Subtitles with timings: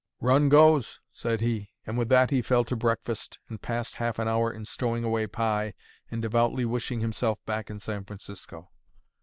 [0.19, 4.27] "Run goes," said he; and with that he fell to breakfast, and passed half an
[4.27, 5.75] hour in stowing away pie
[6.09, 8.71] and devoutly wishing himself back in San Francisco.